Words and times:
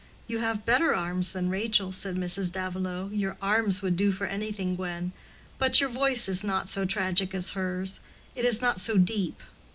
"You 0.25 0.39
have 0.39 0.65
better 0.65 0.95
arms 0.95 1.31
than 1.33 1.51
Rachel," 1.51 1.91
said 1.91 2.15
Mrs. 2.15 2.51
Davilow, 2.51 3.09
"your 3.13 3.37
arms 3.39 3.83
would 3.83 3.95
do 3.95 4.11
for 4.11 4.25
anything, 4.25 4.75
Gwen. 4.75 5.11
But 5.59 5.79
your 5.79 5.91
voice 5.91 6.27
is 6.27 6.43
not 6.43 6.69
so 6.69 6.85
tragic 6.85 7.35
as 7.35 7.51
hers; 7.51 7.99
it 8.33 8.43
is 8.43 8.63
not 8.63 8.79
so 8.79 8.97
deep." 8.97 9.43